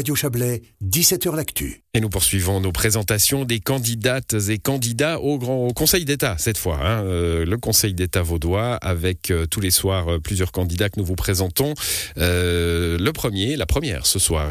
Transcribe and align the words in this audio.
Radio 0.00 0.14
Chablais, 0.14 0.62
17h 0.82 1.36
L'Actu. 1.36 1.82
Et 1.92 2.00
nous 2.00 2.08
poursuivons 2.08 2.58
nos 2.58 2.72
présentations 2.72 3.44
des 3.44 3.60
candidates 3.60 4.34
et 4.48 4.56
candidats 4.56 5.20
au, 5.20 5.36
grand, 5.36 5.70
Conseil 5.74 6.06
d'État, 6.06 6.36
cette 6.38 6.56
fois. 6.56 6.78
Hein. 6.80 7.04
Euh, 7.04 7.44
le 7.44 7.58
Conseil 7.58 7.92
d'État 7.92 8.22
vaudois, 8.22 8.76
avec 8.76 9.30
euh, 9.30 9.44
tous 9.44 9.60
les 9.60 9.70
soirs 9.70 10.08
euh, 10.08 10.18
plusieurs 10.18 10.52
candidats 10.52 10.88
que 10.88 10.98
nous 10.98 11.04
vous 11.04 11.16
présentons. 11.16 11.74
le 12.16 13.10
premier, 13.10 13.56
la 13.56 13.66
première 13.66 14.06
ce 14.06 14.18
soir, 14.18 14.50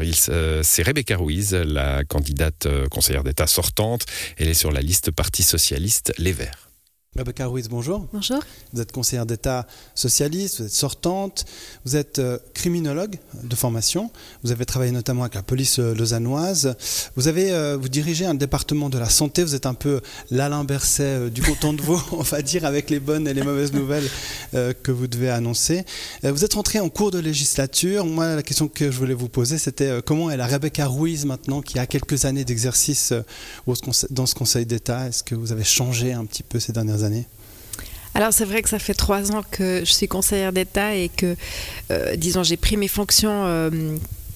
c'est 0.62 0.82
Rebecca 0.84 1.16
Ruiz, 1.16 1.52
la 1.52 2.04
candidate 2.04 2.68
conseillère 2.88 3.24
d'État 3.24 3.48
sortante. 3.48 4.06
Elle 4.36 4.46
est 4.46 4.54
sur 4.54 4.70
la 4.70 4.82
liste 4.82 5.10
Parti 5.10 5.42
Socialiste 5.42 6.12
Les 6.16 6.32
Verts. 6.32 6.69
Rebecca 7.18 7.46
Ruiz, 7.46 7.68
bonjour. 7.68 8.06
Bonjour. 8.12 8.38
Vous 8.72 8.80
êtes 8.80 8.92
conseillère 8.92 9.26
d'État 9.26 9.66
socialiste, 9.96 10.60
vous 10.60 10.66
êtes 10.66 10.72
sortante, 10.72 11.44
vous 11.84 11.96
êtes 11.96 12.20
euh, 12.20 12.38
criminologue 12.54 13.18
de 13.42 13.56
formation, 13.56 14.12
vous 14.44 14.52
avez 14.52 14.64
travaillé 14.64 14.92
notamment 14.92 15.22
avec 15.22 15.34
la 15.34 15.42
police 15.42 15.80
euh, 15.80 15.92
lausannoise, 15.92 16.76
vous 17.16 17.26
avez 17.26 17.50
euh, 17.50 17.76
vous 17.76 17.88
dirigez 17.88 18.26
un 18.26 18.34
département 18.34 18.88
de 18.90 18.96
la 18.96 19.08
santé, 19.08 19.42
vous 19.42 19.56
êtes 19.56 19.66
un 19.66 19.74
peu 19.74 20.00
l'Alain 20.30 20.62
Berset 20.62 21.30
du 21.30 21.42
canton 21.42 21.72
de 21.72 21.82
Vaud, 21.82 22.00
on 22.12 22.22
va 22.22 22.42
dire, 22.42 22.64
avec 22.64 22.90
les 22.90 23.00
bonnes 23.00 23.26
et 23.26 23.34
les 23.34 23.42
mauvaises 23.42 23.72
nouvelles 23.72 24.08
que 24.52 24.92
vous 24.92 25.06
devez 25.06 25.30
annoncer. 25.30 25.84
vous 26.22 26.44
êtes 26.44 26.54
rentré 26.54 26.80
en 26.80 26.88
cours 26.88 27.10
de 27.10 27.18
législature. 27.18 28.04
Moi, 28.04 28.36
la 28.36 28.42
question 28.42 28.68
que 28.68 28.90
je 28.90 28.98
voulais 28.98 29.14
vous 29.14 29.28
poser, 29.28 29.58
c'était 29.58 30.00
comment 30.04 30.30
est 30.30 30.36
la 30.36 30.46
Rebecca 30.46 30.86
Ruiz 30.86 31.24
maintenant, 31.24 31.60
qui 31.60 31.78
a 31.78 31.86
quelques 31.86 32.24
années 32.24 32.44
d'exercice 32.44 33.12
dans 34.10 34.26
ce 34.26 34.34
Conseil 34.34 34.66
d'État? 34.66 35.08
Est-ce 35.08 35.22
que 35.22 35.34
vous 35.34 35.52
avez 35.52 35.64
changé 35.64 36.12
un 36.12 36.24
petit 36.24 36.42
peu 36.42 36.58
ces 36.58 36.72
dernières 36.72 36.99
années 37.04 37.26
alors 38.14 38.32
c'est 38.32 38.44
vrai 38.44 38.60
que 38.62 38.68
ça 38.68 38.78
fait 38.78 38.94
trois 38.94 39.32
ans 39.32 39.42
que 39.50 39.82
je 39.84 39.92
suis 39.92 40.08
conseillère 40.08 40.52
d'État 40.52 40.94
et 40.94 41.08
que, 41.08 41.36
euh, 41.90 42.16
disons, 42.16 42.42
j'ai 42.42 42.56
pris 42.56 42.76
mes 42.76 42.88
fonctions 42.88 43.44
euh, 43.46 43.70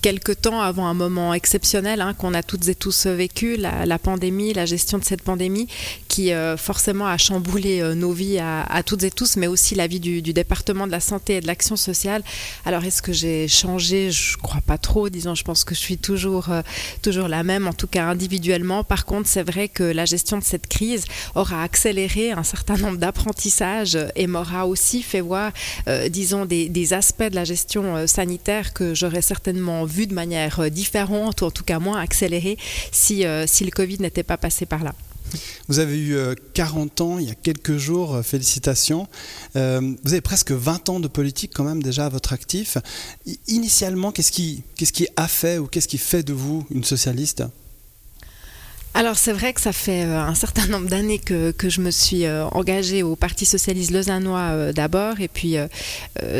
quelques 0.04 0.42
temps 0.42 0.60
avant 0.60 0.86
un 0.86 0.92
moment 0.92 1.32
exceptionnel 1.32 2.02
hein, 2.02 2.12
qu'on 2.12 2.34
a 2.34 2.42
toutes 2.42 2.68
et 2.68 2.74
tous 2.74 3.06
vécu, 3.06 3.56
la, 3.56 3.98
pandémie, 3.98 4.52
la 4.52 4.66
gestion 4.66 4.98
de 4.98 5.04
cette 5.04 5.23
pandémie, 5.23 5.66
qui 6.09 6.30
euh, 6.30 6.59
forcément 6.59 7.06
a 7.06 7.16
chamboulé 7.16 7.80
euh, 7.80 7.95
nos 7.95 8.12
vies 8.12 8.38
à, 8.38 8.82
toutes 8.84 9.02
et 9.02 9.10
tous, 9.10 9.38
mais 9.38 9.46
aussi 9.46 9.74
la 9.74 9.87
vie 9.87 10.01
du, 10.01 10.20
département 10.20 10.87
de 10.87 10.92
la 10.92 11.01
santé 11.01 11.37
et 11.37 11.40
de 11.40 11.46
l'action 11.46 11.76
sociale. 11.76 12.23
Alors 12.66 12.84
est-ce 12.84 13.01
que 13.01 13.14
j'ai 13.14 13.48
changé? 13.48 14.10
Je 14.10 14.37
crois 14.37 14.60
pas 14.60 14.76
trop, 14.76 15.09
disons. 15.09 15.34
Je 15.34 15.42
pense 15.42 15.64
que 15.64 15.74
je 15.74 15.80
suis 15.80 15.96
toujours, 15.96 16.51
euh, 16.51 16.60
toujours 17.01 17.29
la 17.29 17.42
même, 17.42 17.66
en 17.66 17.73
tout 17.73 17.86
cas 17.86 18.04
individuellement. 18.04 18.84
Par 18.84 19.07
contre, 19.07 19.26
c'est 19.26 19.42
vrai 19.42 19.68
que 19.68 19.84
la 19.84 20.04
gestion 20.04 20.36
de 20.36 20.45
cette 20.45 20.66
crise 20.66 21.07
aura 21.34 21.62
accéléré 21.62 22.32
un 22.32 22.42
certain 22.42 22.76
nombre 22.76 22.98
d'apprentissages 22.98 23.96
et 24.16 24.26
m'aura 24.26 24.66
aussi 24.66 25.02
fait 25.02 25.23
voir, 25.23 25.52
disons, 26.10 26.45
des, 26.45 26.68
des, 26.68 26.92
aspects 26.92 27.30
de 27.30 27.34
la 27.34 27.45
gestion 27.45 28.07
sanitaire 28.07 28.74
que 28.74 28.95
j'aurais 28.95 29.23
certainement 29.23 29.86
de 30.02 30.14
manière 30.14 30.60
euh, 30.60 30.68
différente, 30.68 31.42
ou 31.42 31.46
en 31.46 31.50
tout 31.50 31.64
cas 31.64 31.78
moins 31.78 32.00
accélérée, 32.00 32.59
si, 32.92 33.24
euh, 33.24 33.46
si 33.46 33.64
le 33.64 33.70
Covid 33.70 33.98
n'était 34.01 34.23
pas 34.23 34.36
passé 34.36 34.66
par 34.66 34.84
là. 34.84 34.95
Vous 35.68 35.78
avez 35.80 35.98
eu 35.98 36.16
40 36.52 37.01
euh, 37.01 37.04
ans 37.04 37.18
il 37.18 37.26
y 37.26 37.30
a 37.30 37.34
quelques 37.34 37.76
jours, 37.76 38.20
félicitations. 38.23 39.09
vous 39.54 39.60
avez 39.60 40.20
presque 40.20 40.52
20 40.52 40.88
ans 40.90 41.01
de 41.01 41.09
politique 41.09 41.51
quand 41.54 41.64
même 41.64 41.82
déjà 41.82 42.06
à 42.06 42.09
votre 42.09 42.32
actif. 42.32 42.78
Initialement, 43.48 44.12
qu'est-ce 44.12 44.30
qui, 44.30 44.62
qu'est-ce 44.76 44.92
qui 44.92 45.09
a 45.16 45.26
fait 45.26 45.59
ou 45.59 45.66
qu'est-ce 45.66 45.88
qui 45.88 45.98
fait 45.98 46.23
de 46.23 46.32
vous 46.32 46.66
une 46.70 46.84
socialiste? 46.84 47.42
Alors 48.96 49.18
c'est 49.18 49.32
vrai 49.32 49.52
que 49.52 49.60
ça 49.60 49.73
fait 49.73 50.04
euh, 50.04 50.20
un 50.20 50.37
certain 50.37 50.66
nombre 50.68 50.88
d'années 50.88 51.18
que, 51.18 51.52
je 51.64 51.80
me 51.80 51.90
suis 51.90 52.26
euh, 52.26 52.46
engagée 52.50 53.02
au 53.02 53.16
Parti 53.16 53.45
socialiste 53.45 53.90
lausannois 53.90 54.51
euh, 54.52 54.73
d'abord 54.73 55.20
et 55.20 55.26
puis 55.26 55.56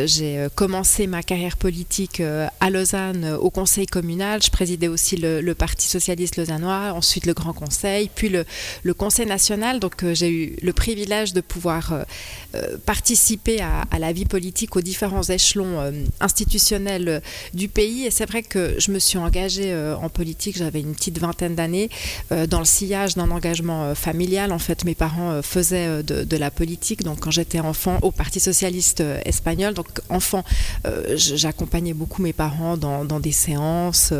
j'ai 0.05 0.47
commencé 0.55 1.05
ma 1.05 1.21
carrière 1.21 1.57
politique 1.57 2.21
à 2.59 2.69
Lausanne 2.69 3.37
au 3.39 3.49
conseil 3.49 3.85
communal. 3.85 4.41
Je 4.41 4.49
présidais 4.49 4.87
aussi 4.87 5.17
le, 5.17 5.53
Parti 5.53 5.87
socialiste 5.87 6.37
lausannois, 6.37 6.93
ensuite 6.93 7.25
le 7.25 7.33
Grand 7.33 7.53
Conseil, 7.53 8.09
puis 8.13 8.29
le, 8.29 8.93
Conseil 8.93 9.25
national. 9.25 9.79
Donc 9.79 10.05
j'ai 10.13 10.29
eu 10.29 10.55
le 10.61 10.73
privilège 10.73 11.33
de 11.33 11.41
pouvoir 11.41 12.05
participer 12.85 13.61
à, 13.61 13.99
la 13.99 14.13
vie 14.13 14.25
politique 14.25 14.75
aux 14.75 14.81
différents 14.81 15.23
échelons 15.23 15.93
institutionnels 16.19 17.21
du 17.53 17.67
pays 17.67 18.05
et 18.05 18.11
c'est 18.11 18.25
vrai 18.25 18.43
que 18.43 18.75
je 18.77 18.91
me 18.91 18.99
suis 18.99 19.17
engagée 19.17 19.75
en 20.01 20.09
politique, 20.09 20.57
j'avais 20.57 20.81
une 20.81 20.93
petite 20.95 21.19
vingtaine 21.19 21.55
d'années 21.55 21.89
dans 22.47 22.59
le 22.59 22.65
sillage 22.65 23.15
d'un 23.15 23.31
engagement 23.31 23.83
euh, 23.83 23.95
familial. 23.95 24.51
En 24.51 24.59
fait, 24.59 24.83
mes 24.83 24.95
parents 24.95 25.31
euh, 25.31 25.41
faisaient 25.41 25.87
euh, 25.87 26.03
de, 26.03 26.37
la 26.37 26.51
politique. 26.51 27.03
Donc, 27.03 27.21
quand 27.21 27.31
j'étais 27.31 27.59
enfant 27.59 27.97
au 28.01 28.11
Parti 28.11 28.39
socialiste 28.39 29.01
espagnol, 29.25 29.73
donc 29.73 29.87
enfant, 30.09 30.43
j'accompagnais 31.15 31.93
beaucoup 31.93 32.21
mes 32.21 32.33
parents 32.33 32.75
dans, 32.75 33.19
des 33.21 33.31
séances, 33.31 34.11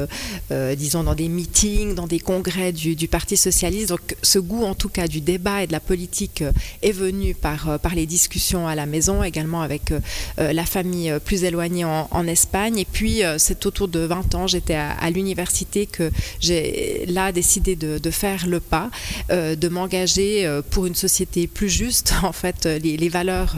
disons 0.77 1.03
dans 1.03 1.13
des 1.13 1.27
meetings, 1.27 1.93
dans 1.93 2.07
des 2.07 2.19
congrès 2.19 2.71
du, 2.71 3.07
Parti 3.09 3.35
socialiste. 3.35 3.89
Donc, 3.89 4.15
ce 4.21 4.39
goût, 4.39 4.63
en 4.63 4.75
tout 4.75 4.87
cas, 4.87 5.07
du 5.07 5.19
débat 5.19 5.63
et 5.63 5.67
de 5.67 5.73
la 5.73 5.81
politique 5.81 6.43
est 6.81 6.93
venu 6.93 7.35
par, 7.35 7.79
par 7.79 7.95
les 7.95 8.05
discussions 8.05 8.65
à 8.65 8.75
la 8.75 8.85
maison, 8.85 9.23
également 9.23 9.61
avec 9.61 9.93
la 10.37 10.65
famille 10.65 11.13
plus 11.25 11.43
éloignée 11.43 11.85
en, 11.85 12.27
Espagne. 12.27 12.77
Et 12.77 12.85
puis, 12.85 13.21
c'est 13.37 13.65
autour 13.65 13.89
de 13.89 13.99
20 13.99 14.35
ans, 14.35 14.47
j'étais 14.47 14.75
à, 14.75 15.09
l'université 15.09 15.85
que 15.85 16.09
j'ai 16.39 17.05
là 17.07 17.33
décidé 17.33 17.75
de 17.75 18.11
faire 18.15 18.47
le 18.47 18.59
pas, 18.59 18.89
euh, 19.29 19.55
de 19.55 19.67
m'engager 19.67 20.45
euh, 20.45 20.61
pour 20.67 20.85
une 20.85 20.95
société 20.95 21.47
plus 21.47 21.69
juste. 21.69 22.13
En 22.25 22.31
fait, 22.31 22.65
les, 22.65 23.09
valeurs 23.09 23.55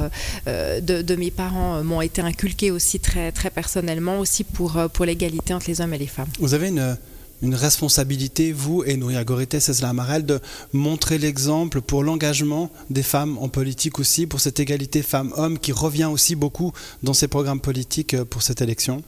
euh, 0.47 0.81
de, 0.81 1.15
mes 1.15 1.31
parents 1.31 1.83
m'ont 1.83 2.01
été 2.01 2.21
inculquées 2.21 2.71
aussi 2.71 2.99
très, 2.99 3.31
très 3.31 3.49
personnellement, 3.49 4.19
aussi 4.19 4.43
pour, 4.43 4.77
pour 4.93 5.05
l'égalité 5.05 5.53
entre 5.53 5.67
les 5.69 5.79
hommes 5.79 5.93
et 5.93 5.97
les 5.97 6.07
femmes. 6.07 6.27
Vous 6.39 6.53
avez 6.53 6.67
une 6.67 6.97
une 7.43 7.53
responsabilité, 7.53 8.51
vous 8.51 8.83
et 8.83 8.97
Nouria 8.97 9.23
Gorité, 9.23 9.59
César 9.59 9.91
Amarel, 9.91 10.25
de 10.25 10.39
montrer 10.73 11.19
l'exemple 11.19 11.81
pour 11.81 12.03
l'engagement 12.03 12.71
des 12.89 13.03
femmes 13.03 13.37
en 13.37 13.47
politique 13.47 13.99
aussi, 13.99 14.25
pour 14.25 14.39
cette 14.39 14.59
égalité 14.59 15.03
femmes-hommes 15.03 15.59
qui 15.59 15.71
revient 15.71 16.09
aussi 16.11 16.35
beaucoup 16.35 16.73
dans 17.03 17.13
ces 17.13 17.27
programmes 17.27 17.61
politiques 17.61 18.19
pour 18.23 18.41
cette 18.41 18.61
élection 18.61 19.03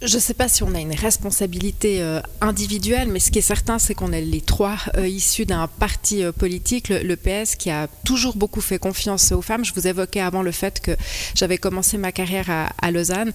je 0.00 0.14
ne 0.14 0.20
sais 0.20 0.34
pas 0.34 0.48
si 0.48 0.62
on 0.62 0.74
a 0.76 0.80
une 0.80 0.94
responsabilité 0.94 2.00
euh, 2.00 2.20
individuelle, 2.40 3.08
mais 3.08 3.18
ce 3.18 3.32
qui 3.32 3.40
est 3.40 3.42
certain, 3.42 3.80
c'est 3.80 3.94
qu'on 3.94 4.12
est 4.12 4.20
les 4.20 4.40
trois 4.40 4.76
euh, 4.96 5.08
issus 5.08 5.44
d'un 5.44 5.66
parti 5.66 6.22
euh, 6.22 6.30
politique, 6.30 6.88
le, 6.88 7.16
PS, 7.16 7.56
qui 7.56 7.68
a 7.70 7.88
toujours 8.04 8.36
beaucoup 8.36 8.60
fait 8.60 8.78
confiance 8.78 9.32
aux 9.32 9.42
femmes. 9.42 9.64
Je 9.64 9.74
vous 9.74 9.88
évoquais 9.88 10.20
avant 10.20 10.42
le 10.42 10.52
fait 10.52 10.80
que 10.80 10.92
j'avais 11.34 11.58
commencé 11.58 11.98
ma 11.98 12.12
carrière 12.12 12.48
à, 12.80 12.90
Lausanne. 12.92 13.32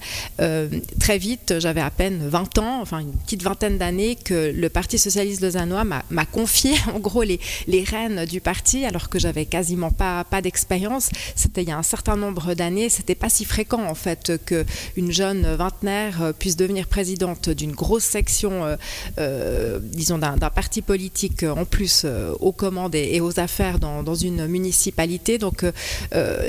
très 0.98 1.18
vite, 1.18 1.54
j'avais 1.58 1.82
à 1.82 1.90
peine 1.90 2.26
20 2.26 2.58
ans, 2.58 2.80
enfin 2.80 3.00
une 3.00 3.12
petite 3.12 3.42
vingtaine 3.42 3.78
d'années, 3.78 4.16
que 4.16 4.50
le 4.50 4.68
Parti 4.68 4.98
socialiste 4.98 5.42
lausannois 5.42 5.84
m'a 5.84 6.24
confié 6.24 6.74
en 6.94 6.98
gros 6.98 7.22
les, 7.22 7.40
les 7.68 7.84
rênes 7.84 8.24
du 8.24 8.40
parti, 8.40 8.84
alors 8.84 9.10
que 9.10 9.18
j'avais 9.18 9.44
quasiment 9.44 9.90
pas, 9.90 10.24
d'expérience. 10.42 11.10
C'était 11.36 11.62
il 11.62 11.68
y 11.68 11.72
a 11.72 11.78
un 11.78 11.82
certain 11.82 12.16
nombre 12.16 12.54
d'années. 12.54 12.88
C'était 12.88 13.14
pas 13.14 13.28
si 13.28 13.44
fréquent 13.44 13.84
en 13.84 13.94
fait 13.94 14.32
qu'une 14.44 15.12
jeune 15.12 15.54
vingtenaire 15.54 16.32
puisse 16.38 16.53
devenir 16.56 16.86
présidente 16.86 17.48
d'une 17.50 17.72
grosse 17.72 18.04
section, 18.04 18.64
euh, 18.64 18.76
euh, 19.18 19.78
disons, 19.82 20.18
d'un 20.18 20.36
parti 20.38 20.82
politique 20.82 21.42
euh, 21.42 21.52
en 21.52 21.64
plus 21.64 22.06
aux 22.40 22.52
commandes 22.52 22.94
et, 22.94 23.20
aux 23.20 23.40
affaires 23.40 23.78
dans, 23.78 24.14
une 24.14 24.46
municipalité. 24.46 25.38
Donc, 25.38 25.64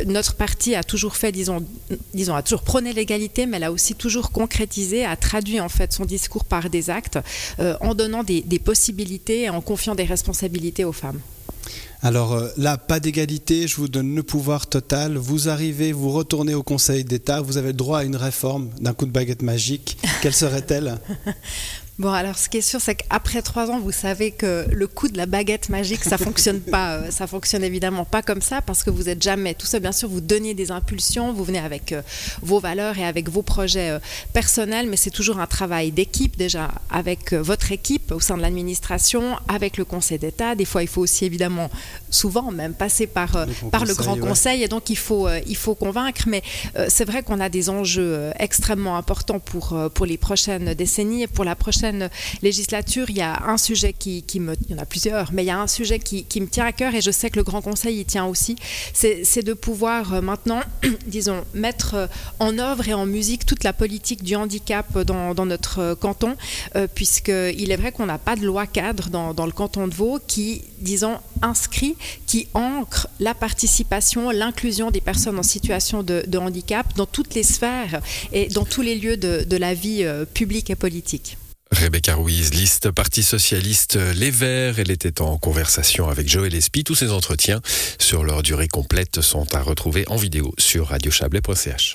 notre 0.06 0.36
parti 0.36 0.76
a 0.76 0.84
toujours 0.84 1.16
fait, 1.16 1.32
disons, 1.32 1.66
a 2.30 2.44
toujours 2.44 2.62
prôné 2.62 2.94
l'égalité, 2.94 3.46
mais 3.46 3.58
elle 3.58 3.64
a 3.64 3.72
aussi 3.72 3.96
toujours 3.96 4.32
concrétisé, 4.32 5.06
a 5.06 5.16
traduit 5.16 5.60
en 5.60 5.70
fait 5.70 5.94
son 5.94 6.06
discours 6.06 6.46
par 6.46 6.70
des 6.70 6.90
actes, 6.90 7.20
en 7.82 7.96
donnant 7.96 8.24
des 8.24 8.60
possibilités 8.60 9.44
et 9.44 9.50
en 9.50 9.62
confiant 9.62 9.96
des 9.96 10.04
responsabilités 10.04 10.86
aux 10.86 10.94
femmes. 10.94 11.20
Alors 12.06 12.34
euh, 12.34 12.50
là, 12.58 12.78
pas 12.78 13.00
d'égalité, 13.00 13.68
je 13.68 13.78
vous 13.78 13.88
donne 13.88 14.14
le 14.14 14.22
pouvoir 14.22 14.68
total. 14.68 15.18
Vous 15.18 15.50
arrivez, 15.50 15.92
vous 15.92 16.12
retournez 16.12 16.54
au 16.54 16.62
Conseil 16.62 17.04
d'État, 17.04 17.42
vous 17.42 17.58
avez 17.58 17.70
le 17.70 17.74
droit 17.74 17.98
à 17.98 18.04
une 18.04 18.16
réforme 18.16 18.70
d'un 18.80 18.94
coup 18.94 19.08
de 19.08 19.12
baguette 19.12 19.42
magique. 19.42 19.98
Quelle 20.22 20.36
serait-elle? 20.36 21.00
Bon, 21.98 22.12
alors 22.12 22.38
ce 22.38 22.50
qui 22.50 22.58
est 22.58 22.62
sûr, 22.62 22.82
c'est 22.82 22.96
qu'après 22.96 23.42
trois 23.42 23.72
ans, 23.72 23.80
vous 23.80 23.94
savez 23.94 24.32
que 24.32 24.66
le 24.70 24.86
coup 24.86 25.08
de 25.08 25.16
la 25.16 25.26
baguette 25.26 25.70
magique, 25.70 26.04
ça 26.04 26.18
fonctionne 26.18 26.60
pas. 26.72 26.96
Euh, 26.96 27.10
ça 27.10 27.26
fonctionne 27.26 27.64
évidemment 27.64 28.04
pas 28.04 28.22
comme 28.22 28.42
ça 28.42 28.62
parce 28.62 28.84
que 28.84 28.90
vous 28.90 29.08
êtes 29.08 29.24
jamais 29.24 29.54
tout 29.54 29.66
ça. 29.66 29.80
Bien 29.80 29.94
sûr, 29.94 30.10
vous 30.10 30.20
donnez 30.20 30.54
des 30.54 30.72
impulsions, 30.72 31.32
vous 31.32 31.46
venez 31.46 31.60
avec 31.60 31.94
euh, 31.94 32.02
vos 32.42 32.60
valeurs 32.60 32.98
et 32.98 33.06
avec 33.06 33.30
vos 33.30 33.44
projets 33.44 33.92
euh, 33.92 34.00
personnels, 34.34 34.90
mais 34.90 34.98
c'est 34.98 35.10
toujours 35.10 35.40
un 35.40 35.48
travail 35.48 35.92
d'équipe 35.92 36.36
déjà 36.36 36.70
avec 36.90 37.32
votre 37.32 37.72
équipe 37.72 38.12
au 38.12 38.20
sein 38.20 38.36
de 38.36 38.42
l'administration, 38.42 39.38
avec 39.48 39.78
le 39.78 39.86
Conseil 39.86 40.20
d'État. 40.20 40.56
Des 40.56 40.66
fois, 40.66 40.84
il 40.84 40.90
faut 40.90 41.02
aussi 41.02 41.24
évidemment, 41.24 41.70
souvent 42.10 42.52
même 42.52 42.74
passer 42.74 43.08
par 43.08 43.46
le 43.46 43.70
par 43.70 43.86
le 43.86 43.94
Grand 43.94 44.18
Conseil, 44.18 44.64
et 44.64 44.68
donc 44.68 44.90
il 44.90 44.98
faut 44.98 45.30
il 45.48 45.56
faut 45.56 45.76
convaincre. 45.76 46.24
Mais 46.28 46.44
c'est 46.90 47.06
vrai 47.06 47.24
qu'on 47.24 47.40
a 47.40 47.48
des 47.48 47.70
enjeux 47.70 48.32
extrêmement 48.38 48.98
importants 48.98 49.40
pour 49.40 49.76
pour 49.94 50.06
les 50.06 50.18
prochaines 50.18 50.74
décennies 50.74 51.24
et 51.24 51.28
pour 51.28 51.46
la 51.46 51.56
prochaine 51.56 51.85
prochaine 51.86 52.10
législature, 52.42 53.10
il 53.10 53.18
y 53.18 53.22
a 53.22 53.44
un 53.48 53.58
sujet 53.58 53.94
qui, 53.94 54.24
me, 54.40 54.56
il 54.68 54.72
y 54.72 54.74
en 54.74 54.82
a 54.82 54.86
plusieurs, 54.86 55.32
mais 55.32 55.44
il 55.44 55.48
y 55.48 55.52
a 55.52 55.60
un 55.60 55.68
sujet 55.68 56.00
qui, 56.00 56.26
me 56.42 56.48
tient 56.48 56.66
à 56.66 56.72
cœur 56.72 56.96
et 56.96 57.02
je 57.02 57.12
sais 57.12 57.30
que 57.30 57.38
le 57.38 57.44
Grand 57.44 57.62
Conseil 57.62 58.00
y 58.00 58.06
tient 58.06 58.26
aussi, 58.26 58.56
c'est 58.94 59.44
de 59.44 59.54
pouvoir 59.54 60.22
maintenant, 60.24 60.62
disons, 61.08 61.44
mettre 61.54 62.10
en 62.40 62.58
œuvre 62.58 62.88
et 62.90 62.94
en 62.94 63.06
musique 63.06 63.46
toute 63.46 63.64
la 63.64 63.74
politique 63.74 64.24
du 64.24 64.36
handicap 64.36 64.98
dans, 65.00 65.46
notre 65.46 65.94
canton, 65.94 66.36
euh, 66.76 66.88
puisqu'il 66.94 67.72
est 67.72 67.76
vrai 67.76 67.92
qu'on 67.92 68.08
n'a 68.08 68.18
pas 68.18 68.36
de 68.36 68.46
loi 68.46 68.66
cadre 68.66 69.10
dans, 69.10 69.46
le 69.46 69.52
canton 69.52 69.88
de 69.88 69.94
Vaud 69.94 70.20
qui, 70.26 70.64
disons, 70.80 71.20
inscrit, 71.42 71.96
qui 72.26 72.48
ancre 72.54 73.08
la 73.20 73.36
participation, 73.36 74.32
l'inclusion 74.32 74.90
des 74.90 75.02
personnes 75.02 75.38
en 75.38 75.44
situation 75.44 76.02
de, 76.02 76.38
handicap 76.38 76.96
dans 76.96 77.06
toutes 77.06 77.36
les 77.36 77.44
sphères 77.44 78.02
et 78.34 78.48
dans 78.48 78.66
tous 78.66 78.82
les 78.82 78.96
lieux 78.96 79.18
de, 79.18 79.58
la 79.58 79.74
vie 79.74 80.04
euh, 80.04 80.26
publique 80.26 80.70
et 80.70 80.76
politique. 80.76 81.38
Rebecca 81.76 82.16
Ruiz, 82.16 82.54
liste 82.54 82.90
Parti 82.92 83.22
Socialiste 83.22 83.98
Les 84.16 84.32
Verts. 84.32 84.80
Elle 84.80 84.92
était 84.92 85.22
en 85.22 85.38
conversation 85.38 86.10
avec 86.10 86.28
Joël 86.28 86.56
Espy. 86.56 86.84
Tous 86.84 86.96
ces 86.96 87.12
entretiens, 87.12 87.62
sur 88.00 88.24
leur 88.24 88.44
durée 88.44 88.68
complète, 88.68 89.22
sont 89.22 89.54
à 89.54 89.62
retrouver 89.62 90.06
en 90.08 90.16
vidéo 90.16 90.54
sur 90.58 90.88
radiochablais.ch. 90.88 91.94